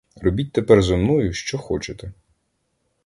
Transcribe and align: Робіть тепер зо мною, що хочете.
Робіть 0.15 0.51
тепер 0.51 0.81
зо 0.81 0.97
мною, 0.97 1.33
що 1.33 1.57
хочете. 1.57 2.13